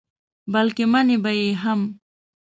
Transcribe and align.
بلکې 0.53 0.83
منې 0.91 1.17
به 1.23 1.31
یې 1.39 1.47
هم. 1.61 1.81